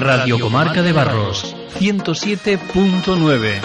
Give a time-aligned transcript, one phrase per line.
[0.00, 3.60] Radio Comarca de Barros 107.9.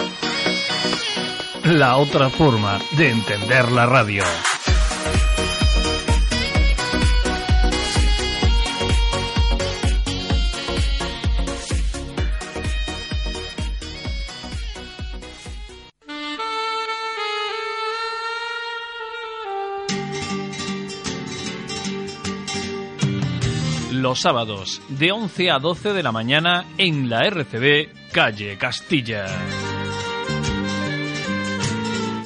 [1.64, 4.22] La otra forma de entender la radio.
[24.20, 29.26] Sábados de 11 a 12 de la mañana en la RCB Calle Castilla.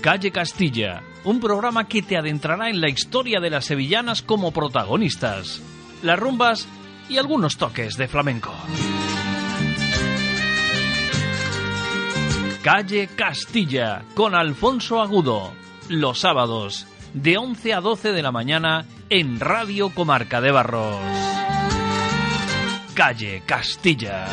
[0.01, 5.61] Calle Castilla, un programa que te adentrará en la historia de las sevillanas como protagonistas,
[6.03, 6.69] las rumbas
[7.09, 8.55] y algunos toques de flamenco.
[12.63, 15.53] Calle Castilla con Alfonso Agudo,
[15.89, 21.40] los sábados de 11 a 12 de la mañana en Radio Comarca de Barros.
[23.01, 24.27] Calle Castilla.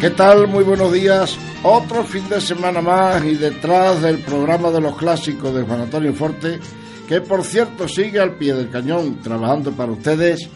[0.00, 0.48] ¿Qué tal?
[0.48, 1.36] Muy buenos días.
[1.62, 6.14] Otro fin de semana más y detrás del programa de los clásicos de Juan Antonio
[6.14, 6.58] Forte,
[7.06, 10.48] que por cierto sigue al pie del cañón trabajando para ustedes,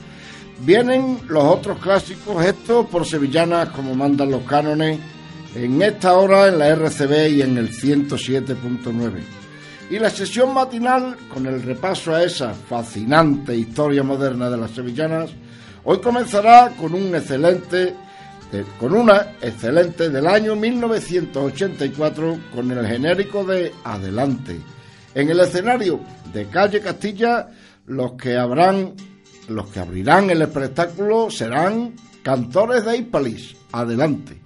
[0.60, 4.98] vienen los otros clásicos, estos por sevillanas como mandan los cánones,
[5.54, 9.22] en esta hora en la RCB y en el 107.9.
[9.90, 15.30] Y la sesión matinal, con el repaso a esa fascinante historia moderna de las sevillanas,
[15.84, 17.94] hoy comenzará con un excelente
[18.78, 24.60] con una excelente del año 1984 con el genérico de Adelante.
[25.14, 26.00] En el escenario
[26.32, 27.48] de Calle Castilla,
[27.86, 28.94] los que habrán,
[29.48, 33.56] los que abrirán el espectáculo serán cantores de Hispalis.
[33.72, 34.43] Adelante.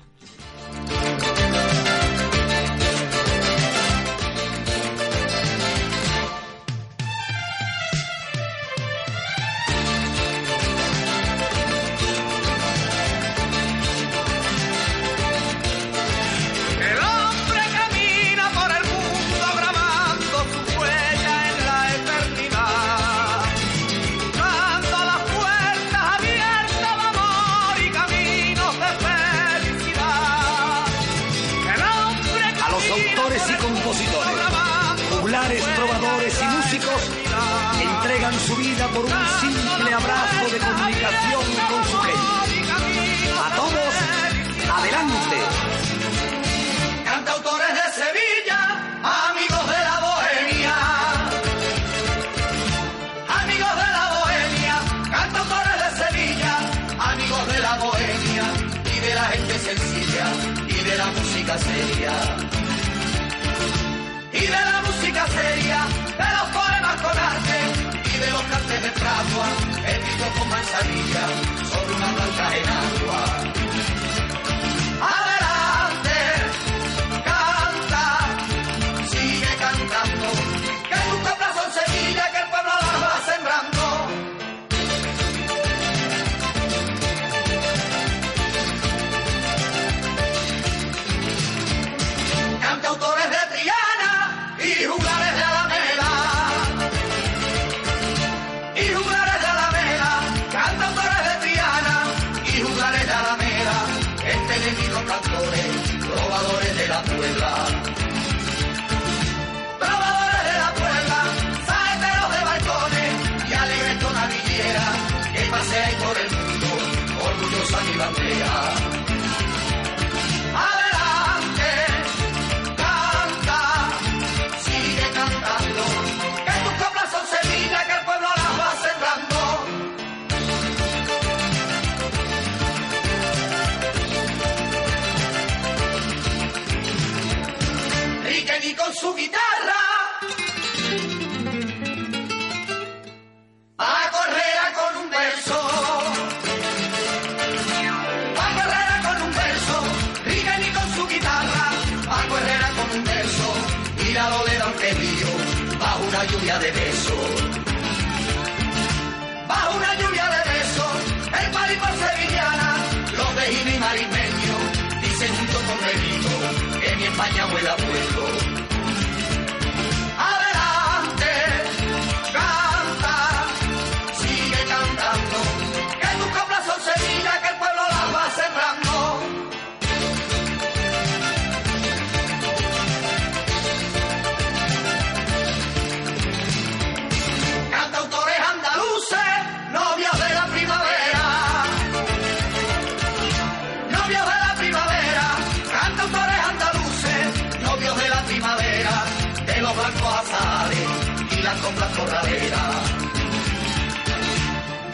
[201.48, 202.74] Las coplas corraleras.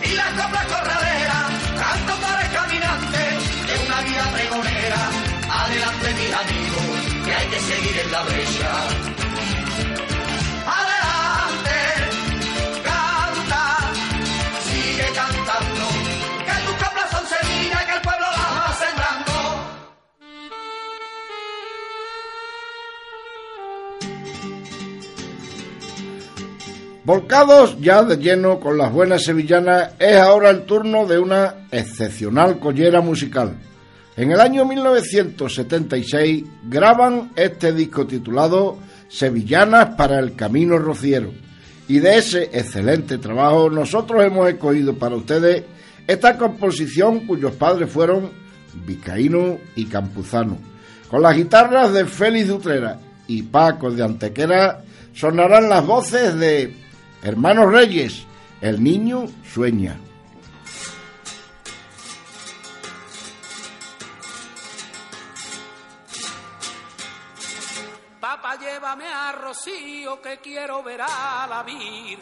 [0.05, 1.47] Y las coplas corraleras,
[1.81, 3.23] canto para el caminante
[3.69, 5.11] de una vida pregonera.
[5.51, 9.14] Adelante mis amigos, que hay que seguir en la brecha.
[27.05, 32.59] Volcados ya de lleno con las buenas sevillanas, es ahora el turno de una excepcional
[32.59, 33.59] collera musical.
[34.17, 41.31] En el año 1976 graban este disco titulado Sevillanas para el Camino Rociero.
[41.89, 45.65] Y de ese excelente trabajo nosotros hemos escogido para ustedes
[46.07, 48.31] esta composición cuyos padres fueron
[48.87, 50.57] Vicaíno y Campuzano.
[51.11, 56.84] Con las guitarras de Félix Dutrera y Paco de Antequera sonarán las voces de
[57.25, 58.27] Hermanos Reyes,
[58.61, 59.97] El niño sueña.
[68.21, 72.21] Papá, llévame a Rocío que quiero ver a la Virgen.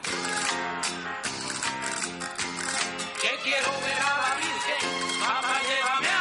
[3.20, 5.20] Que quiero ver a la Virgen.
[5.20, 6.11] Papá, llévame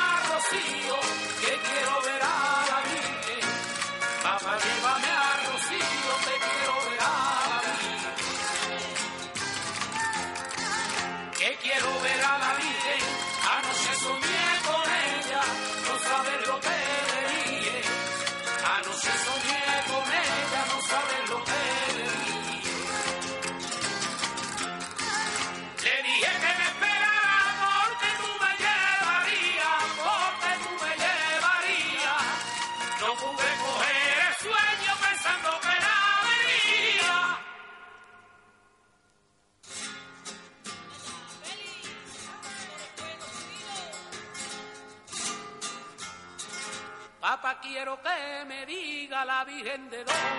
[49.62, 50.31] diga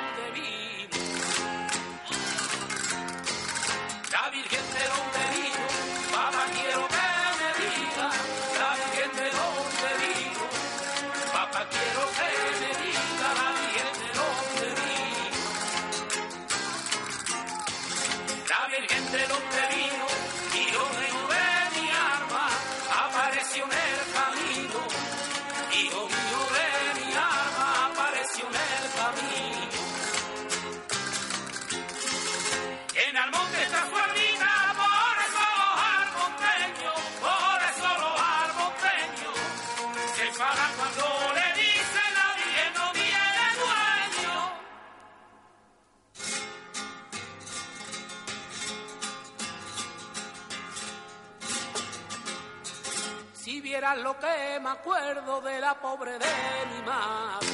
[53.52, 56.26] Si vieras lo que me acuerdo de la pobre de
[56.72, 57.46] mi madre,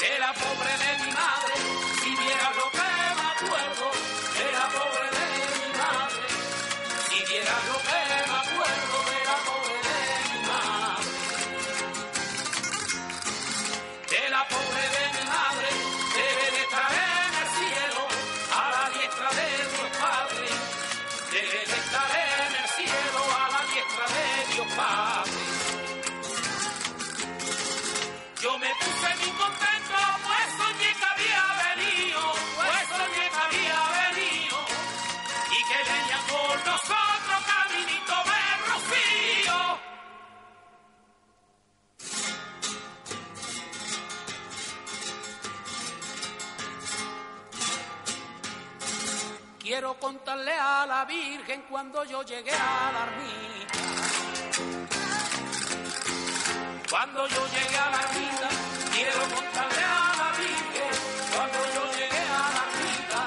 [0.00, 1.97] de la pobre de mi madre,
[50.08, 53.78] contarle a la Virgen cuando yo llegué a la ermita.
[56.90, 58.48] Cuando yo llegué a la ermita,
[58.94, 60.92] quiero contarle a la Virgen.
[61.34, 63.20] Cuando yo llegué a la ermita,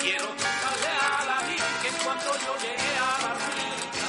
[0.00, 1.94] quiero contarle a la Virgen.
[2.04, 4.06] Cuando yo llegué a la ermita.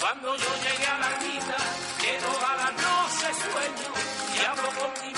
[0.00, 1.58] Cuando yo llegué a la ermita,
[2.02, 3.90] que todas las noches sueño
[4.34, 5.09] y hablo con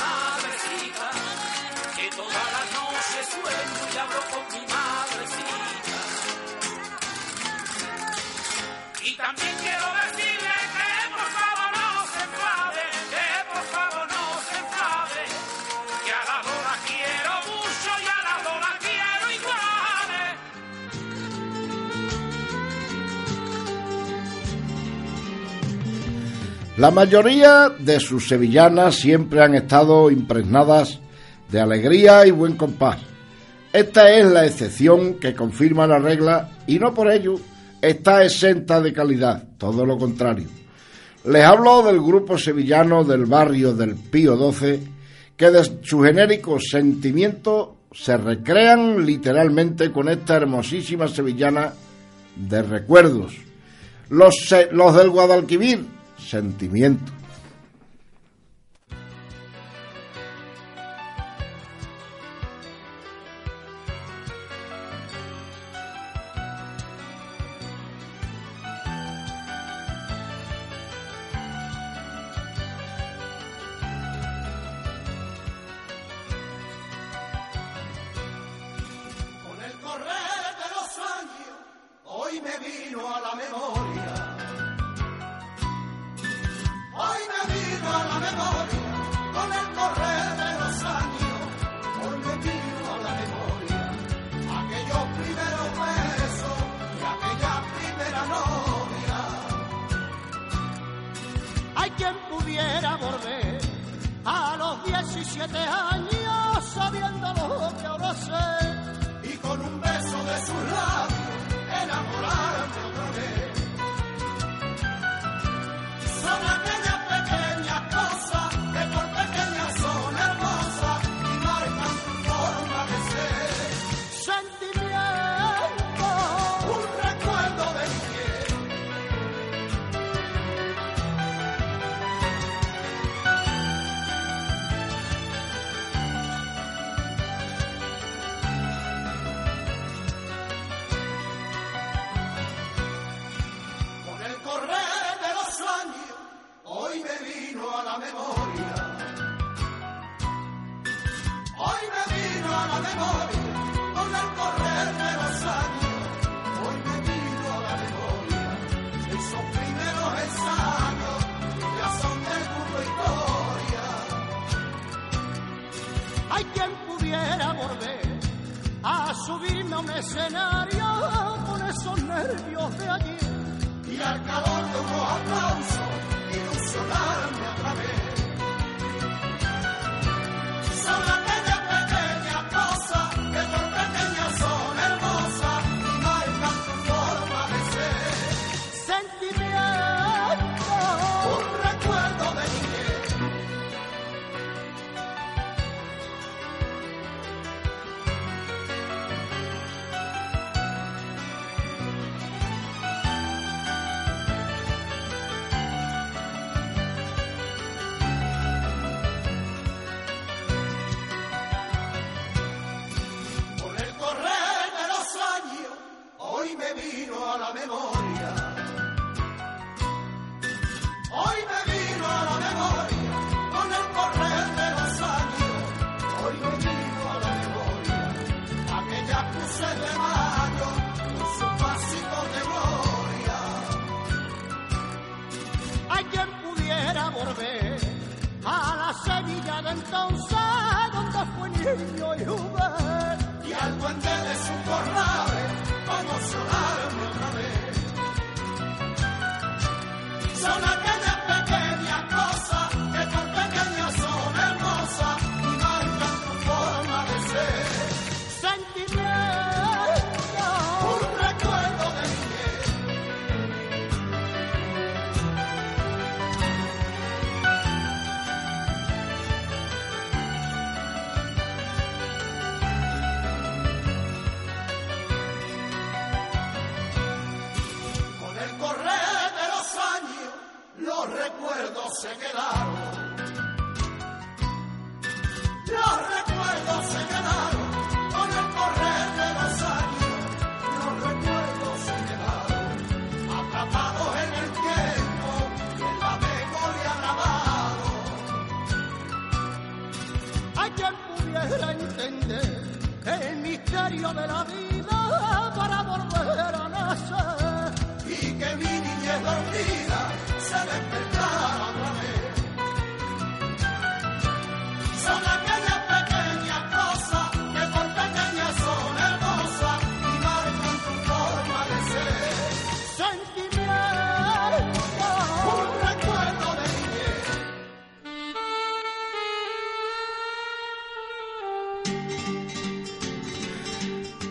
[3.33, 5.59] sueño y hablo con mi madrecita.
[9.05, 14.55] Y también quiero decirle que por favor no se enfade, que por favor no se
[14.63, 15.23] enfade,
[16.05, 20.11] que a la Lola quiero mucho y a la Lola quiero igual.
[26.77, 31.01] La mayoría de sus sevillanas siempre han estado impregnadas
[31.51, 33.12] de alegría y buen compás.
[33.73, 37.41] Esta es la excepción que confirma la regla y no por ello
[37.81, 40.47] está exenta de calidad, todo lo contrario.
[41.25, 44.81] Les hablo del grupo sevillano del barrio del Pío XII,
[45.37, 51.73] que de su genérico sentimiento se recrean literalmente con esta hermosísima sevillana
[52.37, 53.35] de recuerdos.
[54.11, 55.87] Los, los del Guadalquivir,
[56.19, 57.22] sentimiento.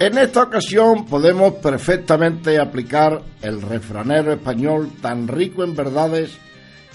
[0.01, 6.39] En esta ocasión podemos perfectamente aplicar el refranero español tan rico en verdades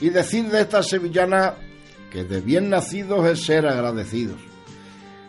[0.01, 1.55] y decir de esta sevillana
[2.11, 4.41] que de bien nacidos es ser agradecidos.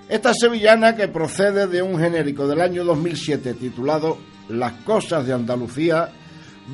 [0.09, 4.17] Esta sevillana que procede de un genérico del año 2007 titulado
[4.49, 6.09] Las cosas de Andalucía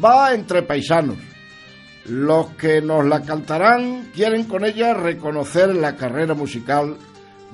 [0.01, 1.17] va entre paisanos.
[2.05, 6.95] Los que nos la cantarán quieren con ella reconocer la carrera musical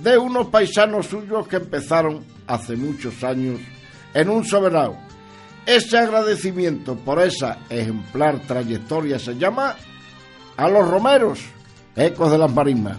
[0.02, 3.60] de unos paisanos suyos que empezaron hace muchos años
[4.14, 4.98] en un soberano.
[5.66, 9.76] Ese agradecimiento por esa ejemplar trayectoria se llama
[10.58, 11.40] a los romeros,
[11.96, 12.98] ecos de las marismas.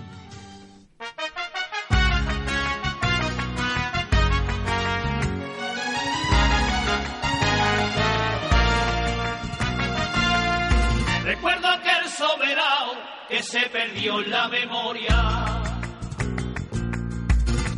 [11.24, 12.92] Recuerdo aquel soberano
[13.28, 15.39] que se perdió en la memoria.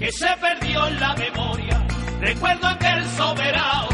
[0.02, 1.86] Que se perdió en la memoria.
[2.20, 3.88] Recuerdo aquel soberano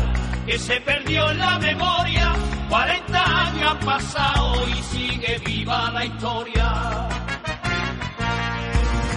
[0.46, 2.32] que se perdió en la memoria.
[2.70, 7.08] 40 años han pasado y sigue viva la historia.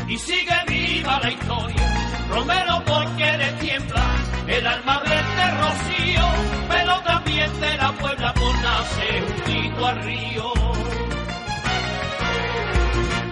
[0.05, 2.25] Y sigue viva la historia.
[2.29, 4.05] Romero porque le tiembla
[4.47, 6.25] el alma verde rocío,
[6.67, 10.53] pero también de la Puebla por nacer junto al río.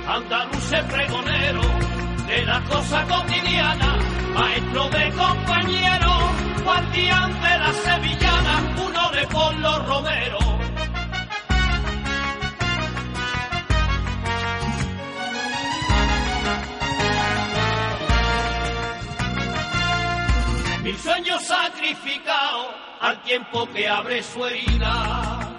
[0.08, 1.69] Andaluz es pregonero
[2.30, 3.98] de la cosa cotidiana,
[4.36, 6.24] maestro de compañeros,
[6.64, 8.56] guardián de la sevillana,
[8.88, 10.46] uno de por los romeros.
[20.84, 22.68] Mil sueños sacrificados
[23.02, 25.56] al tiempo que abre su herida.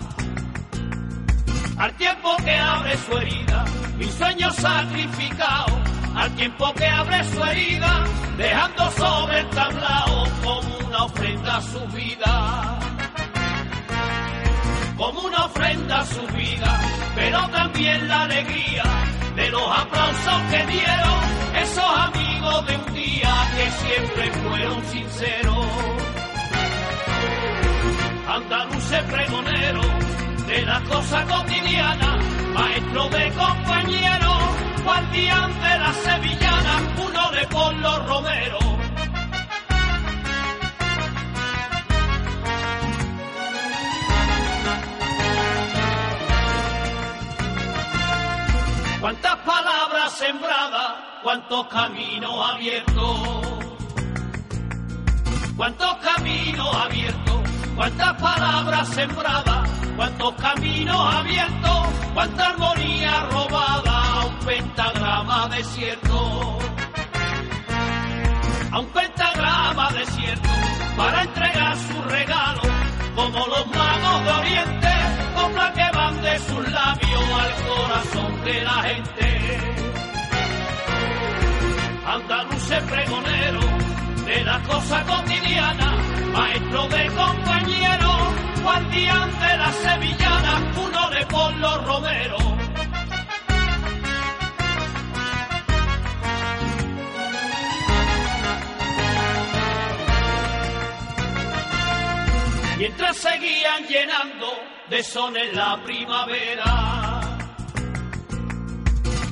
[1.78, 3.64] Al tiempo que abre su herida.
[3.98, 5.79] Mis sueños sacrificados
[6.20, 8.04] al tiempo que abre su herida.
[8.36, 12.78] Dejando sobre el tablao como una ofrenda a su vida.
[14.96, 16.80] Como una ofrenda a su vida.
[17.14, 18.84] Pero también la alegría
[19.34, 21.20] de los aplausos que dieron
[21.62, 25.66] esos amigos de un día que siempre fueron sinceros.
[28.28, 29.82] Andaluces pregonero
[30.46, 32.18] de la cosa cotidiana,
[32.54, 34.29] maestro de compañeros,
[34.90, 36.74] guardián de la sevillana,
[37.06, 38.64] uno de por los romeros.
[49.00, 53.20] Cuántas palabras sembradas, cuántos caminos abiertos.
[55.56, 57.40] Cuántos caminos abiertos,
[57.76, 61.80] cuántas palabras sembradas, cuántos caminos abiertos,
[62.14, 63.79] cuánta armonía robada
[64.40, 66.58] un pentagrama desierto.
[68.72, 70.48] A un pentagrama desierto
[70.96, 72.62] para entregar su regalo,
[73.14, 74.92] como los magos de Oriente,
[75.34, 79.60] copla que van de sus labios al corazón de la gente.
[82.06, 83.60] Andaluces pregonero
[84.24, 85.96] de la cosa cotidiana,
[86.32, 87.10] maestro de
[102.90, 104.48] Mientras seguían llenando
[104.88, 107.20] de sones la primavera,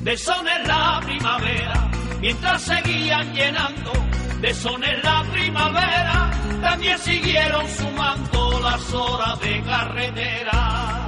[0.01, 1.91] de sones la primavera,
[2.21, 3.91] mientras seguían llenando
[4.39, 11.05] de sones la primavera, también siguieron sumando las horas de carretera.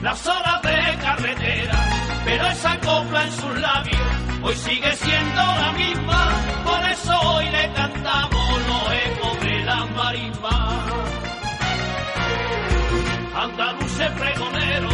[0.00, 1.90] Las horas de carretera,
[2.24, 4.00] pero esa copla en sus labios
[4.42, 6.32] hoy sigue siendo la misma,
[6.64, 8.39] por eso hoy le cantamos
[10.00, 10.84] marismas.
[13.34, 14.90] Andaluces pregonero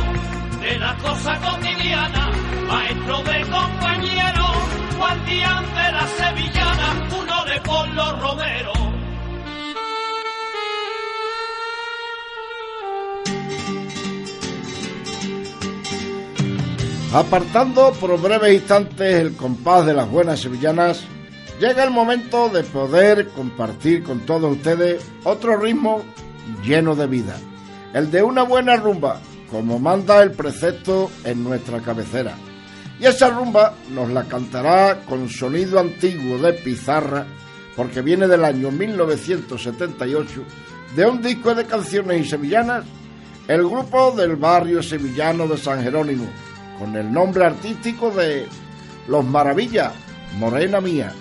[0.61, 2.31] de la cosa cotidiana,
[2.67, 4.57] maestro de compañeros,
[4.99, 6.89] guardián de la sevillana,
[7.21, 8.77] uno de por los romeros.
[17.15, 21.05] Apartando por breves instantes el compás de las buenas sevillanas,
[21.61, 26.03] llega el momento de poder compartir con todos ustedes otro ritmo
[26.63, 27.37] lleno de vida,
[27.95, 32.35] el de una buena rumba, como manda el precepto en nuestra cabecera.
[32.99, 37.27] Y esa rumba nos la cantará con sonido antiguo de pizarra,
[37.75, 40.43] porque viene del año 1978,
[40.95, 42.85] de un disco de canciones y sevillanas,
[43.49, 46.27] el grupo del barrio sevillano de San Jerónimo,
[46.79, 48.47] con el nombre artístico de
[49.09, 49.93] Los Maravillas,
[50.39, 51.13] Morena Mía.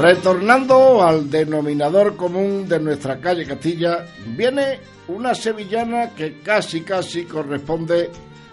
[0.00, 8.10] Retornando al denominador común de nuestra calle Castilla, viene una sevillana que casi casi corresponde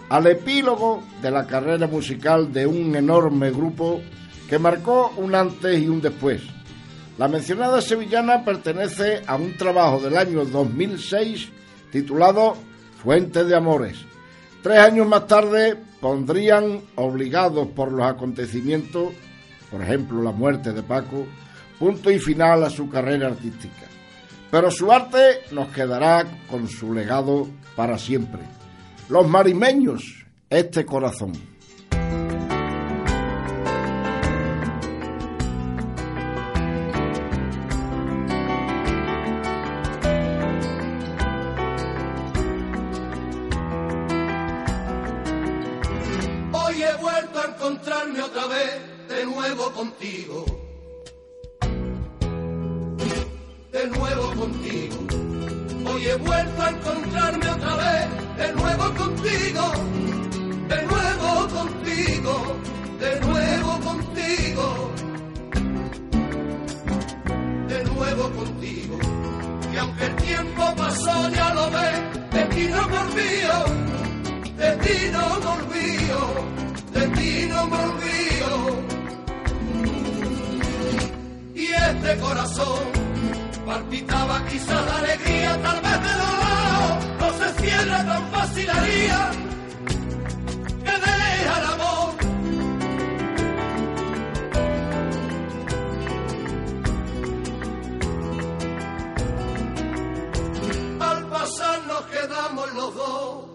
[0.09, 4.01] al epílogo de la carrera musical de un enorme grupo
[4.49, 6.41] que marcó un antes y un después.
[7.17, 11.47] La mencionada sevillana pertenece a un trabajo del año 2006
[11.89, 12.57] titulado
[13.01, 13.95] Fuente de Amores.
[14.61, 19.13] Tres años más tarde pondrían, obligados por los acontecimientos,
[19.71, 21.25] por ejemplo la muerte de Paco,
[21.79, 23.85] punto y final a su carrera artística.
[24.49, 28.41] Pero su arte nos quedará con su legado para siempre.
[29.09, 31.33] Los marimeños, este corazón.
[69.87, 73.87] Aunque el tiempo pasó, ya lo ves, de ti no me olvido
[74.57, 76.19] de ti no me olvido,
[76.93, 78.57] de ti no me olvido.
[81.53, 82.83] Y este corazón
[83.65, 89.46] palpitaba quizá la alegría, tal vez de dolor, no se cierra tan fácil haría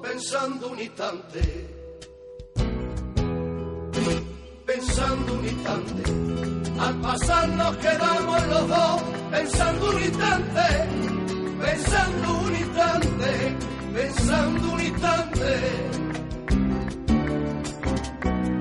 [0.02, 1.68] pensando un instante.
[4.66, 6.02] Pensando un instante.
[6.80, 10.66] Al pasar nos quedamos los dos pensando un instante.
[11.60, 13.56] Pensando un instante.
[13.94, 15.48] Pensando un instante.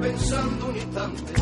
[0.02, 1.34] Pensando un instante.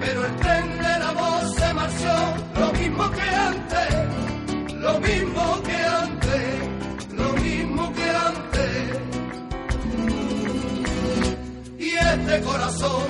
[0.00, 2.16] Pero el tren del amor se marchó
[2.58, 4.74] lo mismo que antes.
[4.74, 6.69] Lo mismo que antes.
[11.90, 13.02] Y este corazón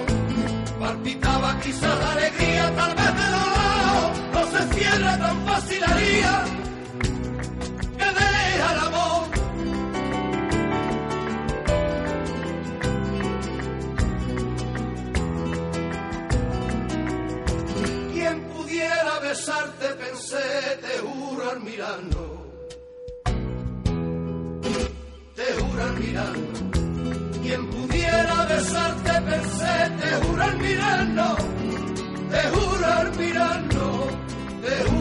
[0.79, 6.45] palpitaba quizá la alegría, tal vez de dolor, no se cierra tan fácil haría
[7.99, 9.23] que deja el amor.
[18.15, 22.31] Quien pudiera besarte, pensé, te juro al mirarnos,
[25.37, 26.90] te juro al mirarnos.
[27.51, 31.37] Quien pudiera besarte, pensé, te juro al mirarnos,
[32.31, 34.07] te juro al mirarnos,
[34.63, 35.00] te juro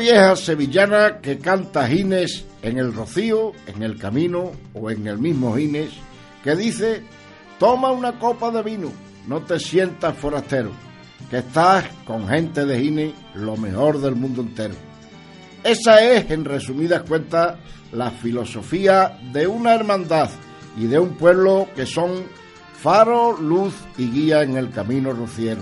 [0.00, 5.54] vieja sevillana que canta Gines en el rocío, en el camino o en el mismo
[5.54, 5.90] Gines,
[6.42, 7.02] que dice,
[7.58, 8.90] toma una copa de vino,
[9.26, 10.70] no te sientas forastero,
[11.28, 14.74] que estás con gente de Gines lo mejor del mundo entero.
[15.62, 17.58] Esa es, en resumidas cuentas,
[17.92, 20.30] la filosofía de una hermandad
[20.78, 22.24] y de un pueblo que son
[22.72, 25.60] faro, luz y guía en el camino rociero.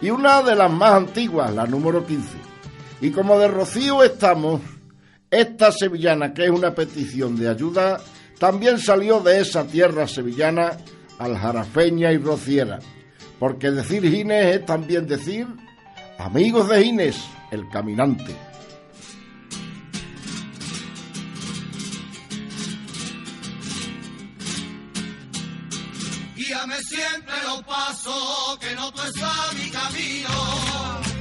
[0.00, 2.51] Y una de las más antiguas, la número 15
[3.02, 4.60] y como de Rocío estamos,
[5.28, 8.00] esta sevillana, que es una petición de ayuda,
[8.38, 10.76] también salió de esa tierra sevillana
[11.18, 12.78] aljarafeña y rociera.
[13.40, 15.48] Porque decir Gines es también decir
[16.16, 18.36] amigos de Gines, el caminante.
[26.36, 29.02] Guíame siempre los pasos, que no tú
[29.60, 31.11] mi camino.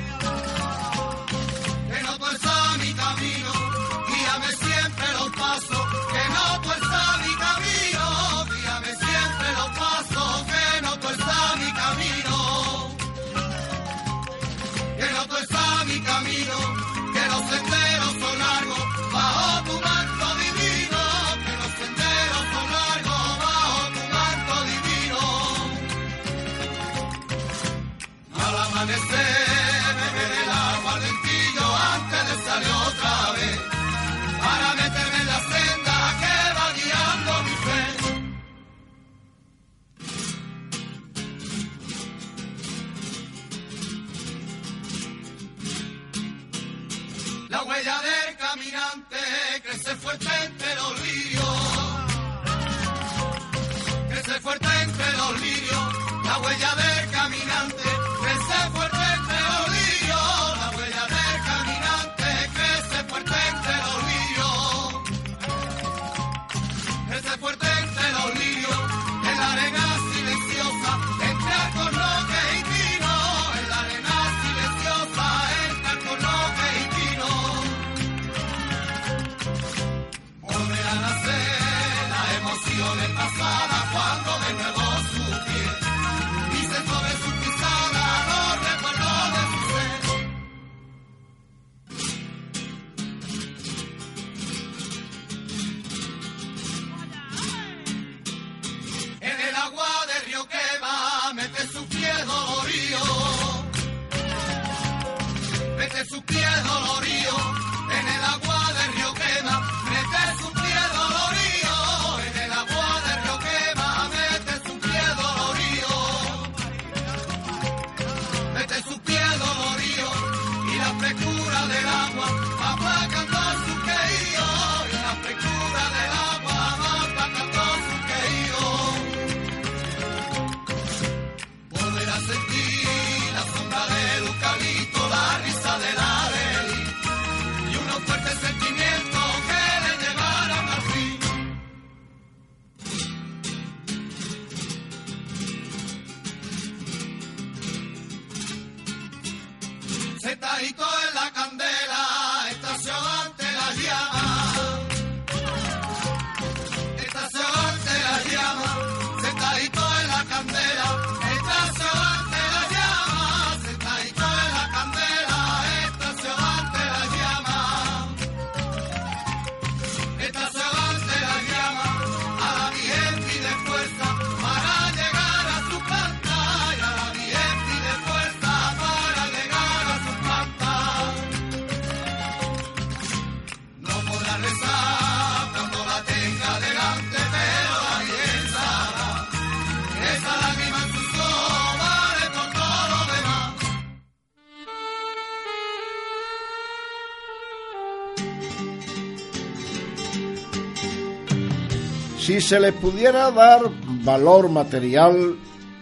[202.51, 203.61] Se les pudiera dar
[204.03, 205.37] valor material,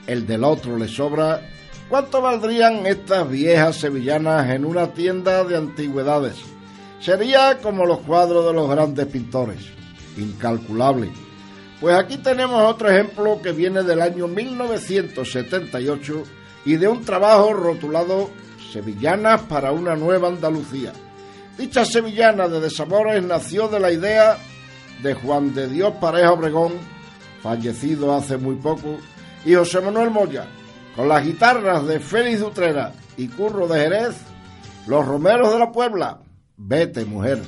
[0.06, 1.42] el del otro le sobra,
[1.90, 6.36] ¿cuánto valdrían estas viejas sevillanas en una tienda de antigüedades?
[7.00, 9.62] Sería como los cuadros de los grandes pintores,
[10.16, 11.10] incalculable.
[11.82, 16.24] Pues aquí tenemos otro ejemplo que viene del año 1978
[16.66, 18.30] y de un trabajo rotulado
[18.72, 20.94] Sevillanas para una nueva Andalucía.
[21.58, 24.38] Dicha sevillana de desamores nació de la idea
[25.02, 26.74] de Juan de Dios Pareja Obregón,
[27.42, 28.98] fallecido hace muy poco,
[29.46, 30.48] y José Manuel Moya,
[30.96, 34.16] con las guitarras de Félix Dutrera y Curro de Jerez,
[34.88, 36.20] Los Romeros de la Puebla,
[36.58, 37.42] Vete mujer.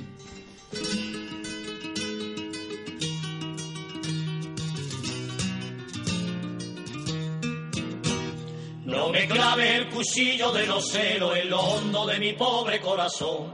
[8.85, 13.51] No me clave el cuchillo de los celos en lo hondo de mi pobre corazón.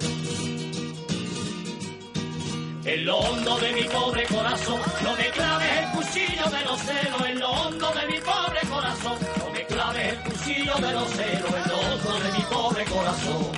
[2.88, 7.22] En lo hondo de mi pobre corazón, no me claves el cuchillo de los celos
[7.28, 9.18] en lo hondo de mi pobre corazón.
[9.40, 13.52] No me claves el cuchillo de los celos en lo hondo de mi pobre corazón.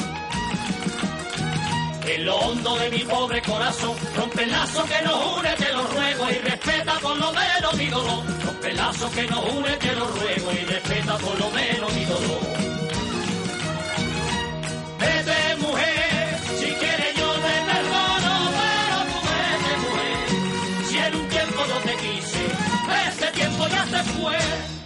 [2.07, 5.83] En lo hondo de mi pobre corazón, rompe el lazo que nos une, te lo
[5.83, 8.23] ruego, y respeta por lo menos mi dolor.
[8.45, 12.05] Rompe el lazo que nos une, te lo ruego, y respeta por lo menos mi
[12.05, 12.78] dolor.
[23.89, 24.80] Se.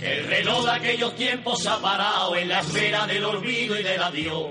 [0.00, 4.50] El reloj de aquellos tiempos ha parado en la espera del olvido y del adiós.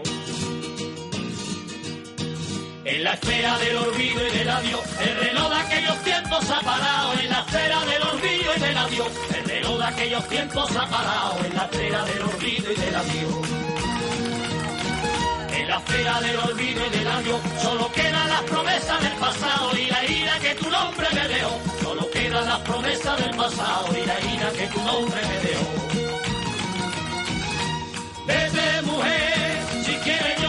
[2.84, 7.14] En la espera del olvido y del adiós, el reloj de aquellos tiempos ha parado
[7.20, 9.08] en la espera del olvido y del adiós.
[9.36, 13.61] El reloj de aquellos tiempos ha parado en la espera del olvido y del adiós.
[15.72, 20.06] La espera del olvido y del adiós, solo quedan las promesas del pasado y la
[20.06, 21.60] ira que tu nombre me dejó.
[21.82, 25.68] Solo quedan las promesas del pasado y la ira que tu nombre me dejó.
[28.28, 30.41] Vete mujer, si quieres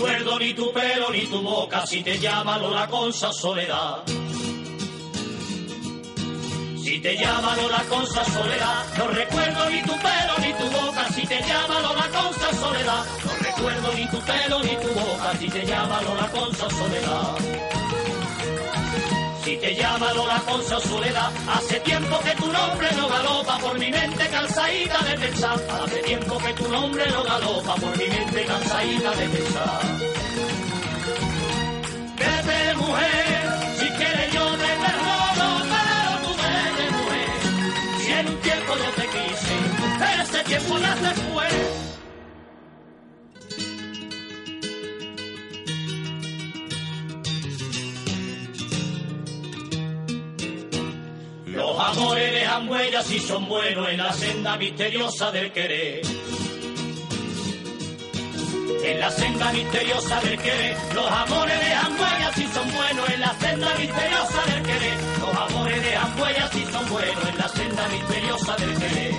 [0.00, 4.02] recuerdo ni tu pelo ni tu boca si te llama Lola Consa Soledad.
[6.82, 11.26] Si te llama Lola Consa Soledad, no recuerdo ni tu pelo ni tu boca si
[11.26, 13.04] te llama Lola Consa Soledad.
[13.26, 17.79] No recuerdo ni tu pelo ni tu boca si te llama Lola Consa Soledad.
[19.50, 23.90] Si te llama Lola Consa Soledad, hace tiempo que tu nombre no galopa por mi
[23.90, 25.58] mente cansadita de pensar.
[25.82, 29.80] Hace tiempo que tu nombre no galopa por mi mente cansadita de pensar.
[32.16, 33.42] Vete mujer,
[33.80, 38.04] si quieres yo te perdono, pero tú vete mujer.
[38.04, 41.79] Si en un tiempo yo te quise, ese tiempo ya se fue.
[52.00, 56.00] Amores dejan huellas y son buenos en la senda misteriosa del querer.
[58.84, 63.38] En la senda misteriosa del querer, los amores dejan huellas y son buenos en la
[63.38, 64.98] senda misteriosa del querer.
[65.20, 69.14] Los amores dejan huellas y son buenos en la senda misteriosa del querer.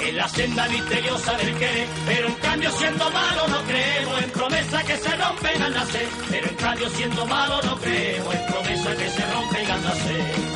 [0.00, 4.84] En la senda misteriosa del querer, pero en cambio siendo malo no creemos en promesas
[4.84, 6.08] que se rompen al nacer.
[6.30, 10.49] Pero en cambio siendo malo no creemos en promesas que se rompen al nacer.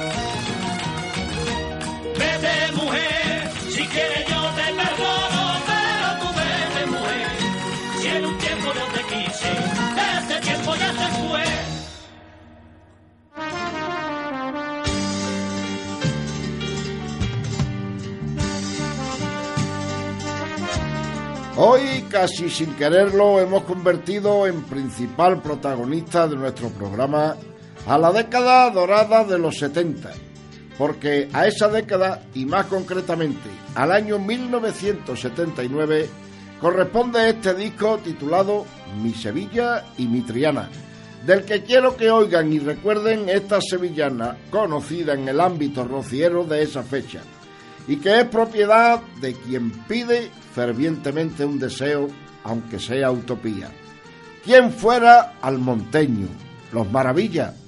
[2.25, 7.29] Vete mujer, si quieres yo te perdono, pero tú vete mujer.
[8.01, 9.51] Si en un tiempo yo te quise,
[10.19, 11.45] ese tiempo ya se fue.
[21.57, 27.37] Hoy, casi sin quererlo, hemos convertido en principal protagonista de nuestro programa
[27.87, 30.11] a la década dorada de los 70,
[30.79, 36.09] porque a esa década, y más concretamente al año 1979,
[36.61, 38.65] corresponde este disco titulado
[39.03, 40.69] Mi Sevilla y mi Triana,
[41.27, 46.63] del que quiero que oigan y recuerden esta sevillana conocida en el ámbito rociero de
[46.63, 47.21] esa fecha,
[47.87, 52.09] y que es propiedad de quien pide fervientemente un deseo,
[52.45, 53.71] aunque sea utopía.
[54.45, 56.29] ¿Quién fuera al monteño?
[56.73, 57.64] Los maravillas.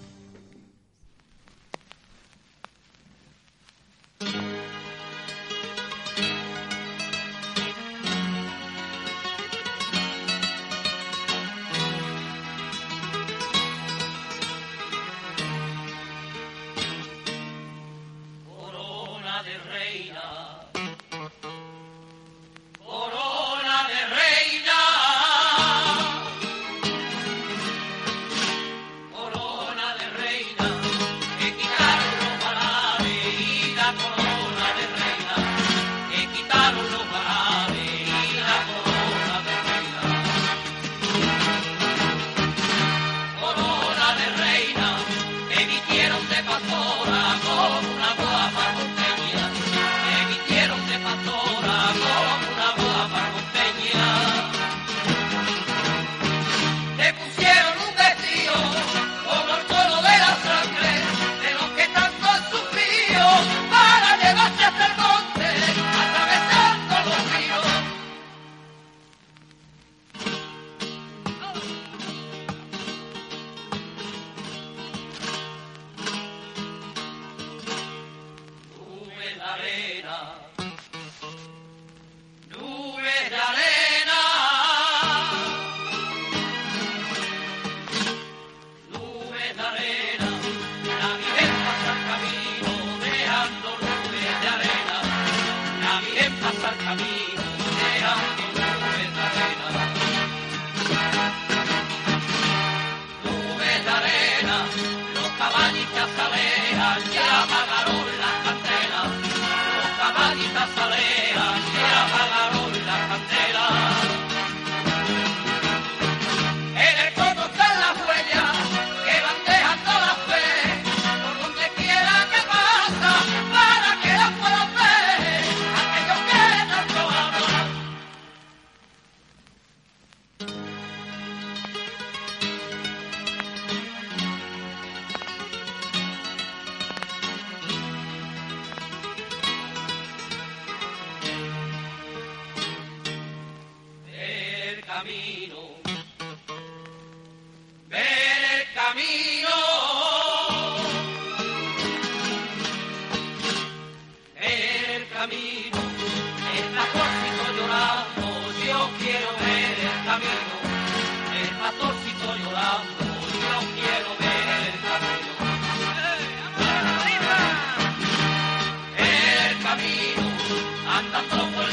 [170.97, 171.66] Hasta como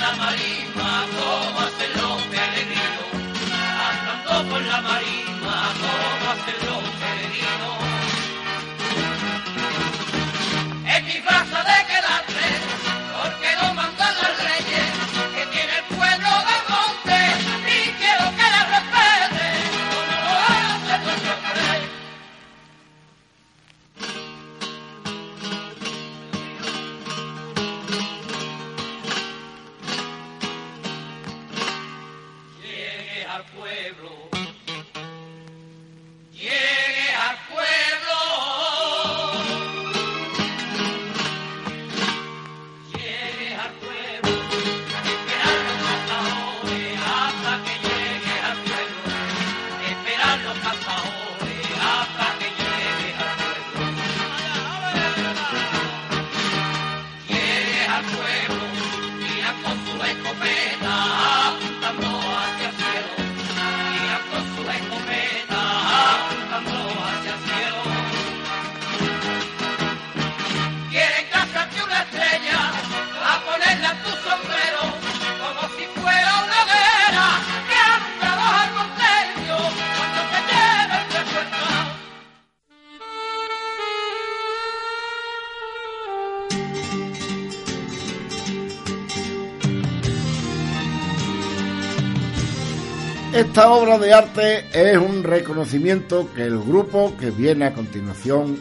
[93.54, 98.58] Esta obra de arte es un reconocimiento que el grupo que viene a continuación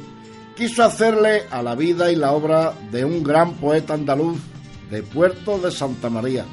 [0.54, 4.36] quiso hacerle a la vida y la obra de un gran poeta andaluz
[4.90, 6.44] de Puerto de Santa María,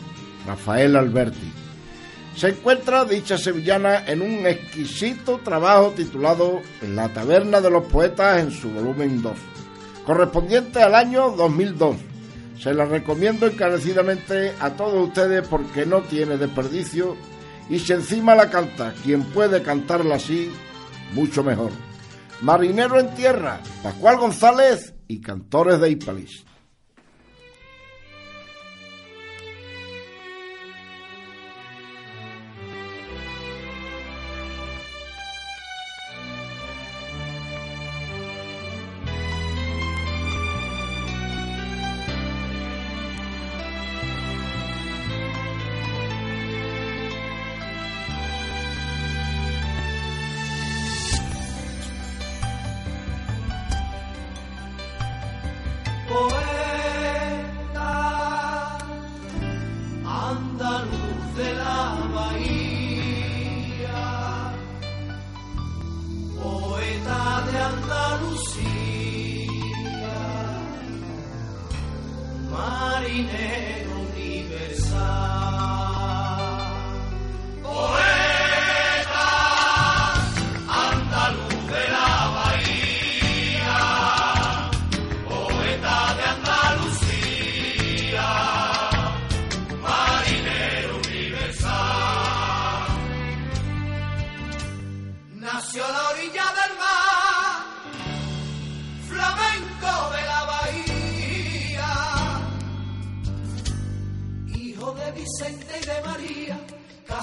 [0.48, 1.52] Rafael Alberti.
[2.34, 8.52] Se encuentra dicha sevillana en un exquisito trabajo titulado La Taberna de los Poetas en
[8.52, 9.34] su volumen 2,
[10.06, 11.98] correspondiente al año 2002.
[12.58, 17.18] Se la recomiendo encarecidamente a todos ustedes porque no tiene desperdicio
[17.70, 20.52] y si encima la canta quien puede cantarla así,
[21.14, 21.72] mucho mejor.
[22.42, 26.46] Marinero en tierra, Pascual González y cantores de Ipalis.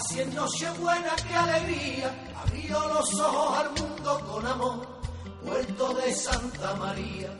[0.07, 2.11] Casi en Nochebuena, qué alegría,
[2.43, 5.01] abrió los ojos al mundo con amor,
[5.45, 7.31] puerto de Santa María,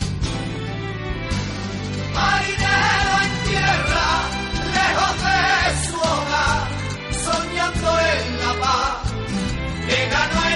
[2.15, 3.06] Marinero
[4.87, 5.41] lejos de
[5.87, 6.69] su hogar,
[7.25, 8.95] soñando en la paz,
[9.87, 10.56] que ganó en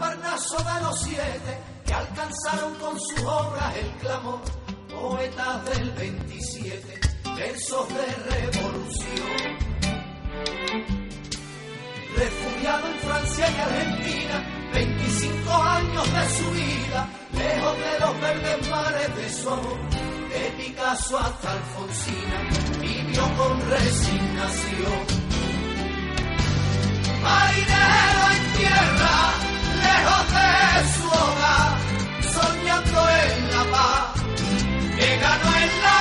[0.00, 4.40] Parnaso de los siete que alcanzaron con sus obras el clamor.
[4.90, 7.00] Poetas del 27,
[7.36, 9.70] versos de revolución
[12.20, 19.16] refugiado en Francia y Argentina, 25 años de su vida, lejos de los verdes mares
[19.16, 19.78] de su amor,
[20.28, 22.38] de Picasso hasta Alfonsina,
[22.80, 25.06] vivió con resignación.
[27.22, 28.19] Marinero
[30.86, 31.78] su hogar,
[32.32, 34.22] soñando en la paz,
[34.98, 35.99] que ganó en la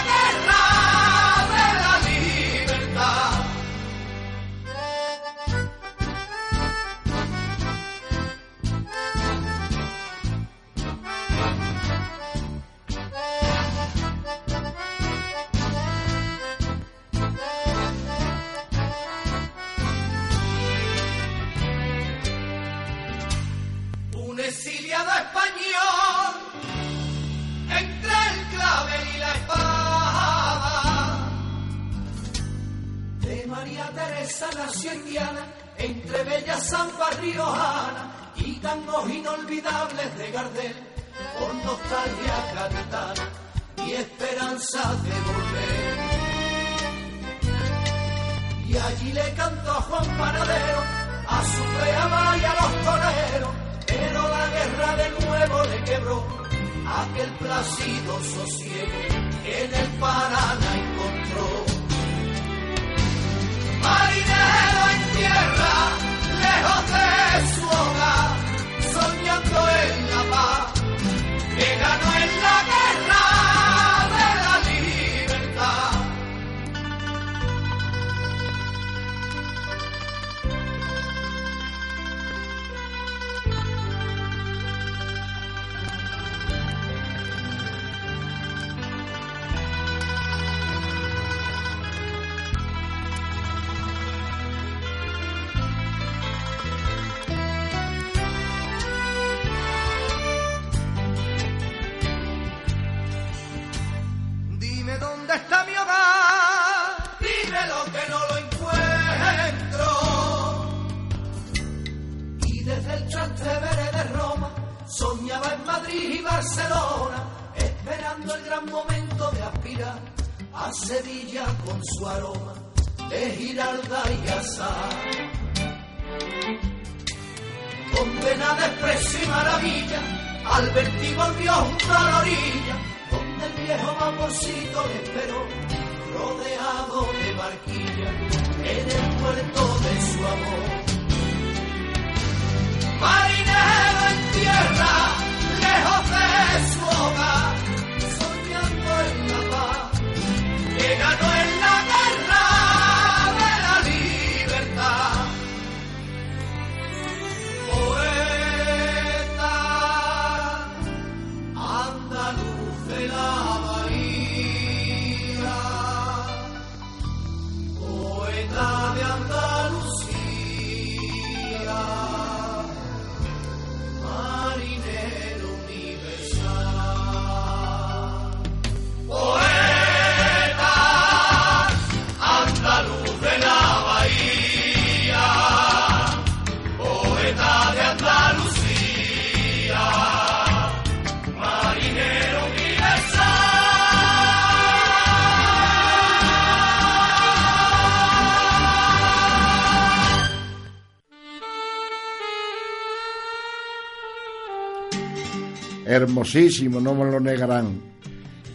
[205.90, 207.82] Hermosísimo, no me lo negarán.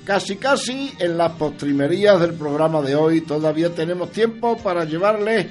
[0.05, 5.49] Casi casi en las postrimerías del programa de hoy todavía tenemos tiempo para llevarles,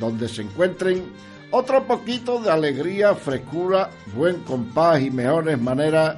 [0.00, 1.04] donde se encuentren,
[1.50, 6.16] otro poquito de alegría, frescura, buen compás y mejores maneras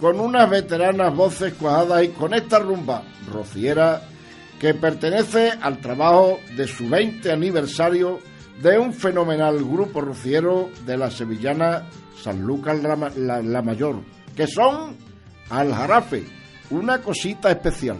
[0.00, 4.02] con unas veteranas voces cuajadas y con esta rumba rociera
[4.60, 8.20] que pertenece al trabajo de su 20 aniversario
[8.62, 11.88] de un fenomenal grupo rociero de la sevillana
[12.22, 13.96] San Lucas la, la Mayor,
[14.36, 14.96] que son
[15.50, 16.24] Al Jarafe,
[16.70, 17.98] una cosita especial.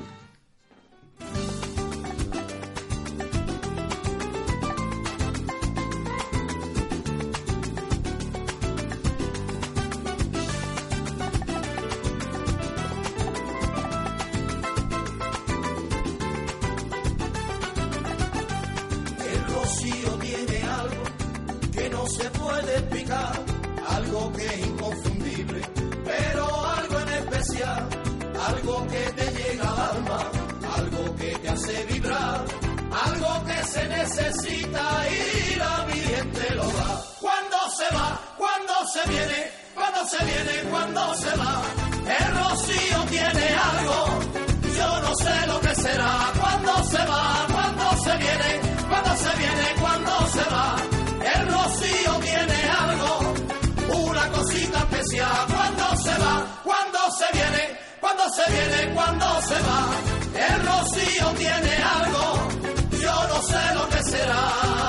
[58.33, 59.91] Se viene, cuando se va,
[60.49, 62.49] el rocío tiene algo,
[63.03, 64.80] yo no sé lo que será.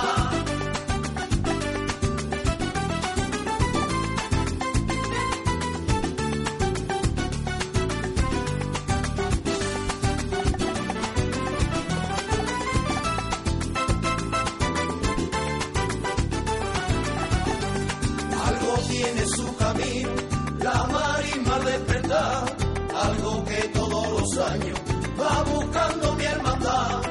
[24.22, 24.80] Los años
[25.19, 27.01] va buscando mi hermandad,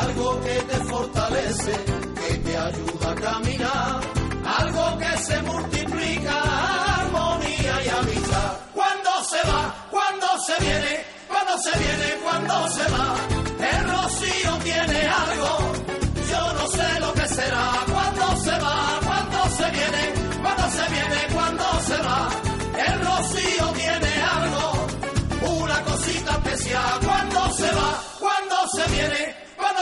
[0.00, 1.72] algo que te fortalece,
[2.20, 4.00] que te ayuda a caminar,
[4.60, 6.36] algo que se multiplica,
[7.00, 8.52] armonía y amistad.
[8.74, 13.41] Cuando se va, cuando se viene, cuando se viene, cuando se va,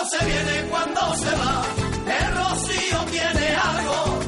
[0.01, 1.63] cuando se viene, cuando se va,
[2.07, 4.21] el rocío tiene algo,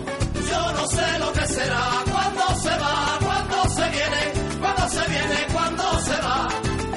[0.50, 5.46] yo no sé lo que será, cuando se va, cuando se viene, cuando se viene,
[5.50, 6.48] cuando se va,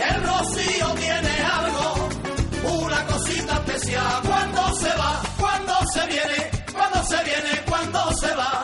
[0.09, 2.09] el rocío tiene algo,
[2.83, 8.54] una cosita especial, cuando se va, cuando se viene, cuando se viene, cuando se va,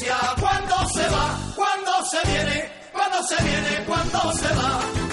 [0.00, 5.09] especial, cuando se va, cuando se viene, cuando se viene, cuando se va,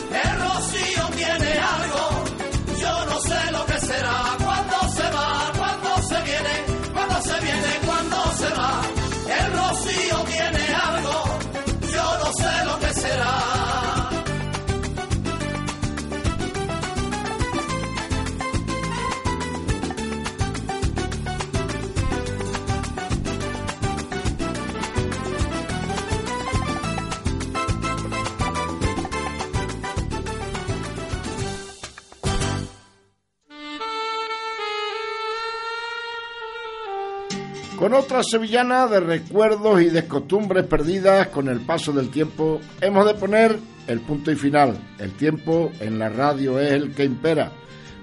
[37.88, 43.06] Con otra sevillana de recuerdos y de costumbres perdidas con el paso del tiempo, hemos
[43.06, 43.58] de poner
[43.88, 44.78] el punto y final.
[45.00, 47.50] El tiempo en la radio es el que impera.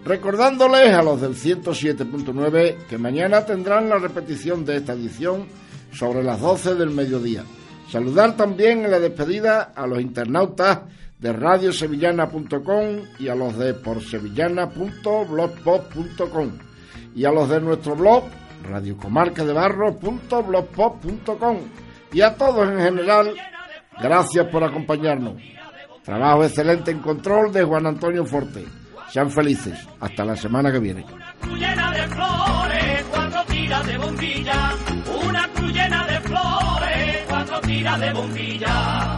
[0.03, 5.49] Recordándoles a los del 107.9 que mañana tendrán la repetición de esta edición
[5.93, 7.45] sobre las 12 del mediodía.
[7.91, 10.80] Saludar también en la despedida a los internautas
[11.18, 16.53] de radiosevillana.com y a los de porsevillana.blogspot.com
[17.14, 18.24] y a los de nuestro blog
[18.65, 21.57] radiocomarcadebarro.blogspot.com
[22.12, 23.35] y a todos en general,
[24.01, 25.35] gracias por acompañarnos.
[26.05, 28.65] Trabajo excelente en control de Juan Antonio Forte.
[29.11, 29.79] Sean felices.
[30.01, 31.05] Hasta la semana que viene.
[37.99, 39.17] de bombilla.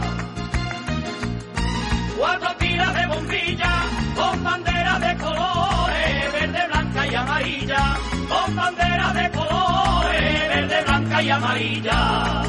[2.17, 3.83] Cuatro tiras de bombilla.
[4.15, 11.29] Con bandera de colores, verde, blanca y amarilla con banderas de colores, verde, blanca y
[11.29, 12.43] amarilla.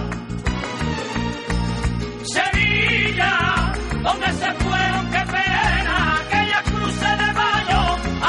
[2.25, 3.73] Sevilla,
[4.03, 7.81] donde se fueron, qué pena, aquellas cruces de mayo,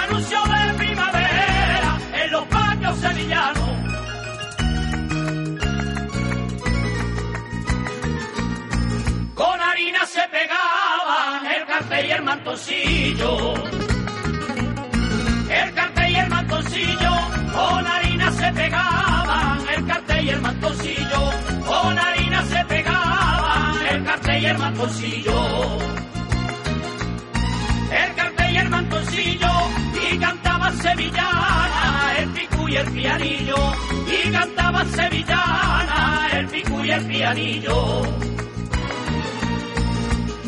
[0.04, 3.70] anuncio de primavera, en los patios sevillanos.
[9.36, 13.79] Con harina se pegaban el café y el mantoncillo.
[18.54, 19.60] Pegaban.
[19.76, 21.32] El cartel y el mantoncillo
[21.66, 23.88] con harina se pegaban.
[23.92, 25.78] El cartel y el mantoncillo.
[27.92, 29.52] El cartel y el mantoncillo
[30.12, 32.14] y cantaba sevillana.
[32.20, 33.74] El picu y el pianillo
[34.08, 36.28] y cantaba sevillana.
[36.34, 38.02] El picu y el pianillo.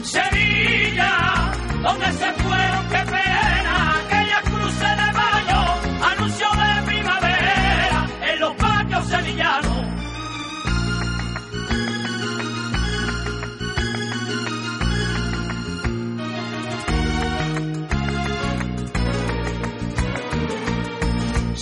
[0.04, 3.12] Sevilla, donde se fueron, qué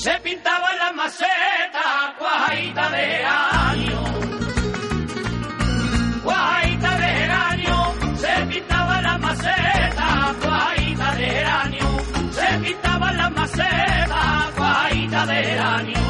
[0.09, 4.01] se pintaba en la maceta cuajita de año.
[6.23, 11.89] Cuajita de geranio, se pintaba en la maceta cuajita de geranio,
[12.31, 16.08] se pintaba en la maceta cuajita de geranio.